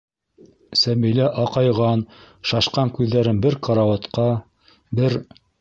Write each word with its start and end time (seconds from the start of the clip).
Сәбилә 0.83 1.27
аҡайған, 1.43 2.03
шашҡан 2.53 2.95
күҙҙәрен 3.01 3.45
бер 3.47 3.59
карауатҡа, 3.69 4.29
бер 5.03 5.21